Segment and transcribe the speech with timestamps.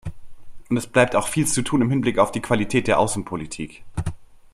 [0.67, 3.83] Und es bleibt auch viel zu tun im Hinblick auf die Qualität der Außenpolitik.